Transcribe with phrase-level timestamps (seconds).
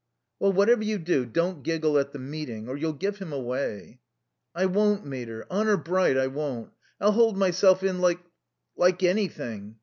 [0.39, 3.99] "Well, whatever you do, don't giggle at the meeting, or you'll give him away."
[4.55, 5.45] "I won't, mater.
[5.51, 6.71] Honour bright, I won't.
[6.99, 8.17] I'll hold myself in like
[8.75, 9.75] like anything.